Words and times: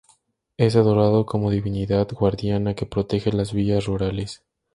Es 0.57 0.75
adorado 0.75 1.27
como 1.27 1.51
divinidad 1.51 2.07
guardiana 2.11 2.73
que 2.73 2.87
protege 2.87 3.31
las 3.33 3.53
villas 3.53 3.85
rurales. 3.85 4.41